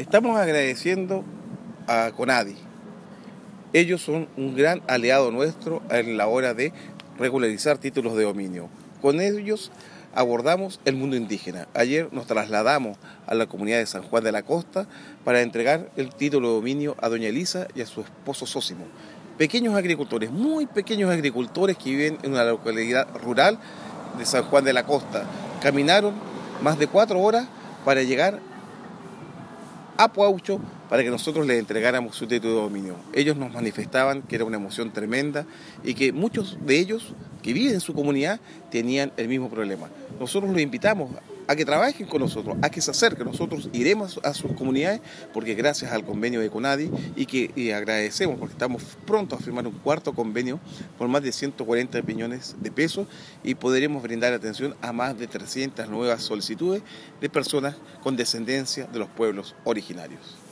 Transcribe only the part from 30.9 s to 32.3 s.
que nosotros les entregáramos su